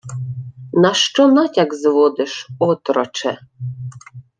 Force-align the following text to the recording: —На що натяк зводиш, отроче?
—На 0.73 0.93
що 0.93 1.27
натяк 1.27 1.73
зводиш, 1.75 2.47
отроче? 2.59 3.37